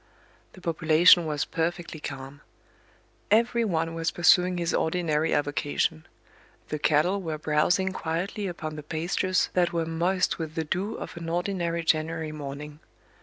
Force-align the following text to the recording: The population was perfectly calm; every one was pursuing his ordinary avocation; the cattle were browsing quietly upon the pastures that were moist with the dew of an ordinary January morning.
The 0.53 0.61
population 0.61 1.27
was 1.27 1.45
perfectly 1.45 1.99
calm; 1.99 2.41
every 3.29 3.63
one 3.63 3.93
was 3.93 4.09
pursuing 4.09 4.57
his 4.57 4.73
ordinary 4.73 5.31
avocation; 5.31 6.07
the 6.69 6.79
cattle 6.79 7.21
were 7.21 7.37
browsing 7.37 7.91
quietly 7.91 8.47
upon 8.47 8.77
the 8.77 8.81
pastures 8.81 9.51
that 9.53 9.73
were 9.73 9.85
moist 9.85 10.39
with 10.39 10.55
the 10.55 10.63
dew 10.63 10.95
of 10.95 11.15
an 11.17 11.29
ordinary 11.29 11.83
January 11.83 12.31
morning. 12.31 12.79